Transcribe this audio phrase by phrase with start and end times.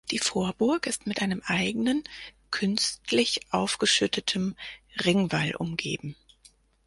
[0.09, 2.03] Die Vorburg ist mit einem eigenen,
[2.49, 4.57] künstlich aufgeschütteten
[5.01, 6.15] Ringwall umgeben.